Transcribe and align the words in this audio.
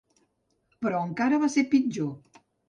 Però 0.85 1.01
encara 1.09 1.39
va 1.45 1.51
ser 1.57 1.65
pitjor. 1.75 2.43